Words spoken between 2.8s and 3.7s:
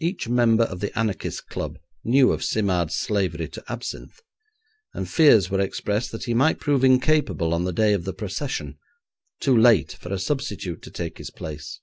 slavery to